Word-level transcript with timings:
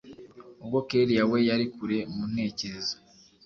ubwo 0.61 0.79
kellia 0.87 1.23
we 1.31 1.37
yari 1.49 1.65
kure 1.75 1.97
muntekerezo 2.15 2.95